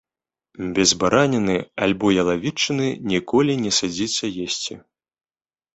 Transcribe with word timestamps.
Без 0.77 0.93
бараніны 1.03 1.57
альбо 1.87 2.07
ялавічыны 2.23 2.87
ніколі 3.13 3.53
не 3.69 3.79
садзіцца 3.83 4.25
есці. 4.49 4.73